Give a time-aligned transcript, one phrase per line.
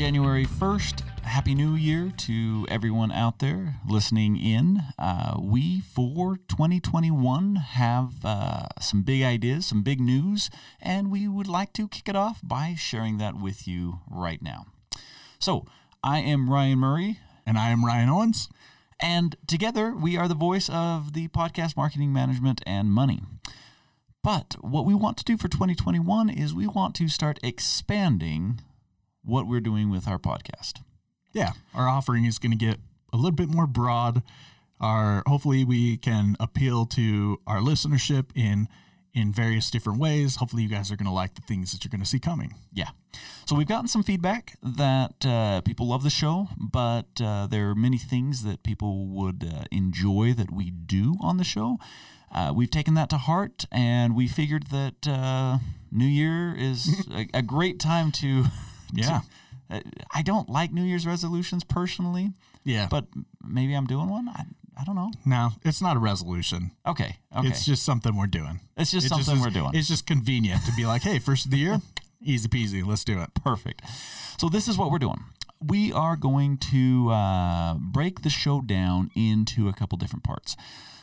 [0.00, 1.02] January 1st.
[1.24, 4.82] Happy New Year to everyone out there listening in.
[4.98, 10.48] Uh, we, for 2021, have uh, some big ideas, some big news,
[10.80, 14.64] and we would like to kick it off by sharing that with you right now.
[15.38, 15.66] So,
[16.02, 17.18] I am Ryan Murray.
[17.44, 18.48] And I am Ryan Owens.
[19.02, 23.20] And together, we are the voice of the podcast marketing management and money.
[24.24, 28.62] But what we want to do for 2021 is we want to start expanding
[29.24, 30.80] what we're doing with our podcast.
[31.32, 32.78] Yeah, our offering is going to get
[33.12, 34.22] a little bit more broad.
[34.80, 38.68] Our hopefully we can appeal to our listenership in
[39.12, 40.36] in various different ways.
[40.36, 42.54] Hopefully, you guys are going to like the things that you're going to see coming.
[42.72, 42.90] Yeah.
[43.46, 47.74] So we've gotten some feedback that uh, people love the show, but uh, there are
[47.74, 51.78] many things that people would uh, enjoy that we do on the show.
[52.32, 55.58] Uh, we've taken that to heart, and we figured that uh,
[55.90, 58.44] New Year is a, a great time to.
[58.92, 59.20] Yeah.
[59.70, 59.80] uh,
[60.14, 62.32] I don't like New Year's resolutions personally,
[62.64, 63.06] Yeah, but
[63.44, 64.28] maybe I'm doing one.
[64.28, 64.44] I,
[64.80, 65.10] I don't know.
[65.26, 66.70] no, it's not a resolution.
[66.86, 67.16] Okay.
[67.36, 67.48] Okay.
[67.48, 68.60] It's just something we're doing.
[68.76, 69.70] It's just It something is- we're doing.
[69.74, 71.80] It's just convenient to be like, hey, first of the year,
[72.22, 73.30] easy peasy, let's do it.
[73.34, 73.82] Perfect.
[74.38, 75.22] So this is what we're doing.
[75.62, 80.56] We are going to uh, break the show down into a couple different parts.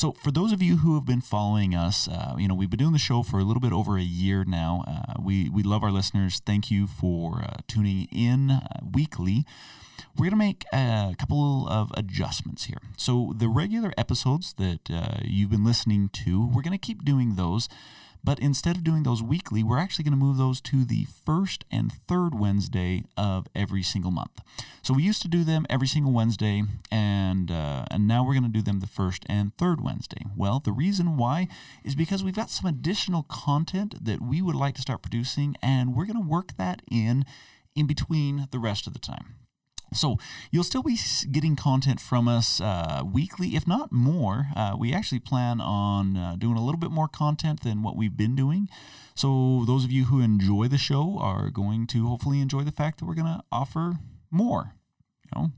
[0.00, 2.78] So for those of you who have been following us, uh, you know we've been
[2.78, 4.82] doing the show for a little bit over a year now.
[4.86, 6.40] Uh, we we love our listeners.
[6.46, 9.44] Thank you for uh, tuning in uh, weekly.
[10.16, 12.80] We're going to make a couple of adjustments here.
[12.96, 17.34] So, the regular episodes that uh, you've been listening to, we're going to keep doing
[17.34, 17.68] those.
[18.22, 21.64] But instead of doing those weekly, we're actually going to move those to the first
[21.70, 24.40] and third Wednesday of every single month.
[24.82, 28.44] So we used to do them every single Wednesday, and uh, and now we're going
[28.44, 30.24] to do them the first and third Wednesday.
[30.36, 31.48] Well, the reason why
[31.84, 35.94] is because we've got some additional content that we would like to start producing, and
[35.94, 37.24] we're going to work that in
[37.74, 39.36] in between the rest of the time.
[39.92, 40.18] So
[40.50, 40.98] you'll still be
[41.30, 44.48] getting content from us uh, weekly, if not more.
[44.54, 48.16] Uh, we actually plan on uh, doing a little bit more content than what we've
[48.16, 48.68] been doing.
[49.14, 52.98] So those of you who enjoy the show are going to hopefully enjoy the fact
[52.98, 53.94] that we're going to offer
[54.30, 54.74] more.
[55.24, 55.50] You know.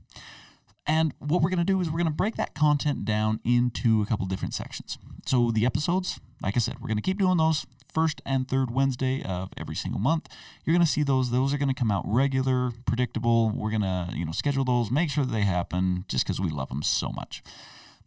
[0.85, 4.01] And what we're going to do is we're going to break that content down into
[4.01, 4.97] a couple different sections.
[5.25, 8.71] So the episodes, like I said, we're going to keep doing those first and third
[8.71, 10.27] Wednesday of every single month.
[10.63, 11.31] You're going to see those.
[11.31, 13.49] Those are going to come out regular, predictable.
[13.49, 16.49] We're going to, you know, schedule those, make sure that they happen just because we
[16.49, 17.43] love them so much.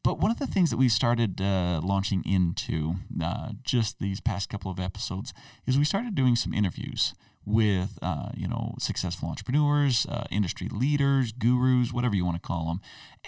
[0.03, 4.49] But one of the things that we started uh, launching into uh, just these past
[4.49, 5.35] couple of episodes
[5.67, 7.13] is we started doing some interviews
[7.47, 12.67] with uh, you know successful entrepreneurs, uh, industry leaders, gurus, whatever you want to call
[12.67, 12.81] them,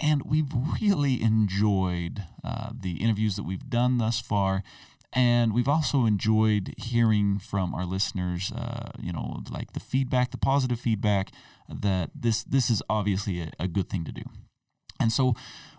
[0.02, 4.62] and we've really enjoyed uh, the interviews that we've done thus far.
[5.12, 10.38] And we've also enjoyed hearing from our listeners, uh, you know, like the feedback, the
[10.38, 11.30] positive feedback
[11.68, 14.22] that this this is obviously a, a good thing to do.
[15.00, 15.34] And so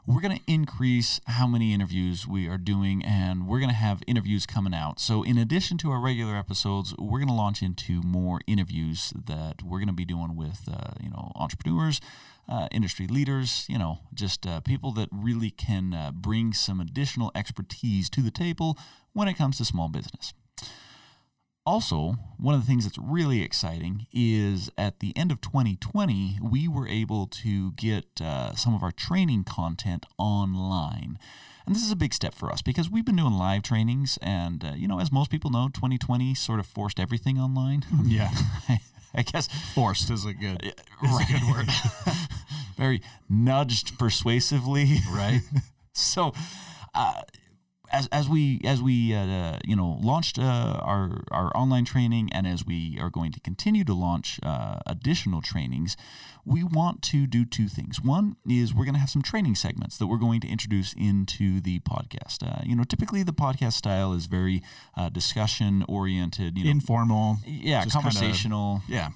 [0.10, 4.02] we're going to increase how many interviews we are doing, and we're going to have
[4.08, 5.00] interviews coming out.
[5.00, 9.62] So, in addition to our regular episodes, we're going to launch into more interviews that
[9.62, 12.02] we're going to be doing with, uh, you know, entrepreneurs,
[12.48, 17.32] uh, industry leaders, you know, just uh, people that really can uh, bring some additional
[17.36, 18.80] expertise to the table
[19.14, 20.34] when it comes to small business.
[21.70, 26.68] Also, one of the things that's really exciting is at the end of 2020, we
[26.68, 31.20] were able to get uh, some of our training content online.
[31.68, 34.18] And this is a big step for us because we've been doing live trainings.
[34.20, 37.86] And, uh, you know, as most people know, 2020 sort of forced everything online.
[38.04, 38.32] Yeah.
[39.14, 41.30] I guess Forced is a good, is right.
[41.30, 41.70] a good word.
[42.78, 45.02] very nudged persuasively.
[45.12, 45.42] right?
[45.94, 46.34] so
[46.96, 47.22] uh,
[47.92, 52.46] as, as we as we uh, you know launched uh, our our online training and
[52.48, 55.96] as we are going to continue to launch uh, additional trainings
[56.46, 59.98] we want to do two things one is we're going to have some training segments
[59.98, 64.14] that we're going to introduce into the podcast uh, you know typically the podcast style
[64.14, 64.62] is very
[64.98, 67.38] uh, discussion oriented you know Informal.
[67.46, 69.10] yeah just kinda- conversational Yeah.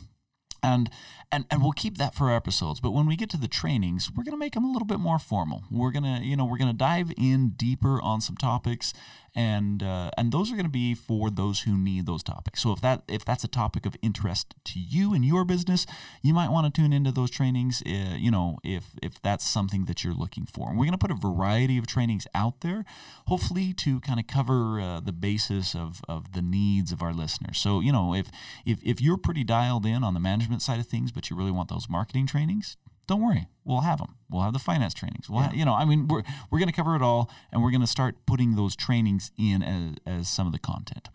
[0.61, 0.89] and
[1.33, 4.11] and and we'll keep that for our episodes but when we get to the trainings
[4.15, 5.63] we're going to make them a little bit more formal.
[5.71, 8.93] We're going to you know we're going to dive in deeper on some topics
[9.35, 12.61] and uh, and those are going to be for those who need those topics.
[12.61, 15.85] So if that if that's a topic of interest to you and your business
[16.21, 19.85] you might want to tune into those trainings uh, you know if if that's something
[19.85, 20.69] that you're looking for.
[20.69, 22.85] And we're going to put a variety of trainings out there
[23.27, 27.57] hopefully to kind of cover uh, the basis of of the needs of our listeners.
[27.57, 28.27] So you know if
[28.65, 31.51] if if you're pretty dialed in on the management side of things but you really
[31.51, 33.47] want those marketing trainings don't worry.
[33.65, 35.29] We'll have them we'll have the finance trainings.
[35.29, 37.71] We'll ha- you know i mean we're, we're going to cover it all and we're
[37.71, 41.09] going to start putting those trainings in as, as some of the content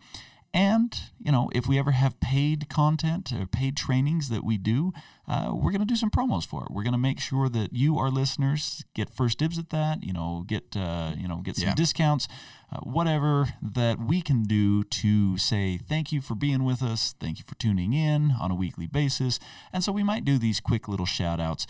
[0.53, 4.93] And, you know, if we ever have paid content or paid trainings that we do,
[5.27, 6.71] uh, we're going to do some promos for it.
[6.71, 10.11] We're going to make sure that you, our listeners, get first dibs at that, you
[10.11, 11.75] know, get, uh, you know, get some Yeah.
[11.75, 12.27] discounts,
[12.71, 17.13] uh, whatever that we can do to say thank you for being with us.
[17.19, 19.39] Thank you for tuning in on a weekly basis.
[19.71, 21.67] And so we might do these quick little shout outs.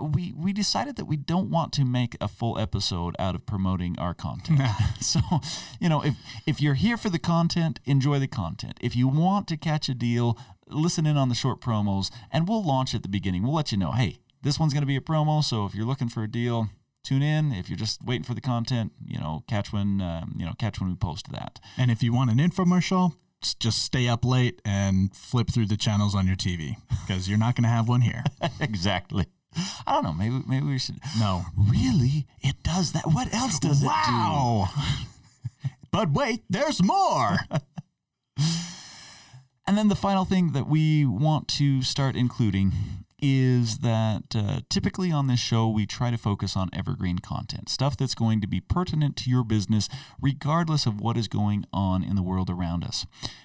[0.00, 3.98] We, we decided that we don't want to make a full episode out of promoting
[3.98, 4.60] our content.
[5.00, 5.20] so,
[5.80, 8.78] you know, if, if you're here for the content, enjoy the content.
[8.80, 10.38] If you want to catch a deal,
[10.68, 13.42] listen in on the short promos and we'll launch at the beginning.
[13.42, 15.42] We'll let you know, hey, this one's going to be a promo.
[15.42, 16.68] So if you're looking for a deal,
[17.04, 17.52] tune in.
[17.52, 20.80] If you're just waiting for the content, you know, catch when, um, you know, catch
[20.80, 21.60] when we post that.
[21.76, 23.14] And if you want an infomercial,
[23.60, 26.76] just stay up late and flip through the channels on your TV
[27.06, 28.24] because you're not going to have one here.
[28.60, 29.26] exactly.
[29.86, 30.12] I don't know.
[30.12, 30.98] Maybe, maybe we should.
[31.18, 31.46] No.
[31.56, 32.26] Really?
[32.40, 33.06] It does that.
[33.06, 33.88] What else does it do?
[33.88, 34.68] Wow.
[35.90, 37.38] but wait, there's more.
[39.68, 42.72] And then the final thing that we want to start including
[43.20, 47.94] is that uh, typically on this show, we try to focus on evergreen content, stuff
[47.94, 49.90] that's going to be pertinent to your business,
[50.22, 53.04] regardless of what is going on in the world around us.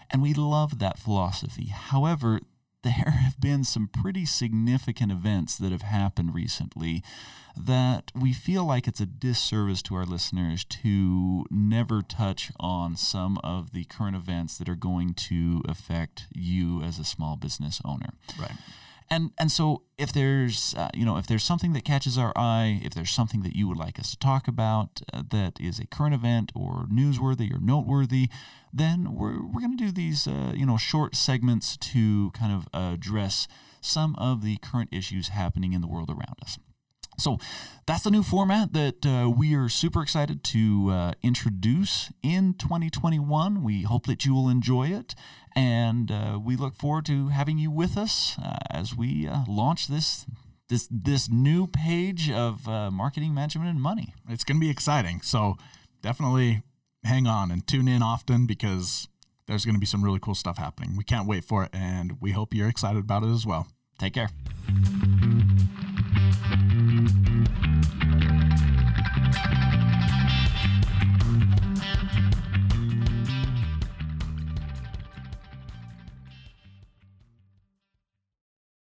[0.09, 1.65] And we love that philosophy.
[1.65, 2.39] However,
[2.83, 7.03] there have been some pretty significant events that have happened recently
[7.55, 13.37] that we feel like it's a disservice to our listeners to never touch on some
[13.43, 18.09] of the current events that are going to affect you as a small business owner.
[18.39, 18.57] Right.
[19.09, 22.81] And and so if there's uh, you know if there's something that catches our eye,
[22.83, 25.87] if there's something that you would like us to talk about uh, that is a
[25.87, 28.29] current event or newsworthy or noteworthy,
[28.71, 32.67] then we're we're going to do these uh, you know short segments to kind of
[32.73, 33.47] address
[33.81, 36.57] some of the current issues happening in the world around us.
[37.23, 37.37] So
[37.87, 43.63] that's the new format that uh, we are super excited to uh, introduce in 2021.
[43.63, 45.15] We hope that you will enjoy it,
[45.55, 49.87] and uh, we look forward to having you with us uh, as we uh, launch
[49.87, 50.25] this
[50.67, 54.13] this this new page of uh, marketing management and money.
[54.27, 55.21] It's going to be exciting.
[55.21, 55.55] So
[56.01, 56.63] definitely
[57.05, 59.07] hang on and tune in often because
[59.47, 60.97] there's going to be some really cool stuff happening.
[60.97, 63.67] We can't wait for it, and we hope you're excited about it as well.
[63.97, 64.29] Take care.